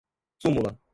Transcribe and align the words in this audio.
súmula 0.39 0.81